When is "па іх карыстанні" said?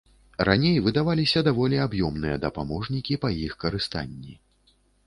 3.27-4.33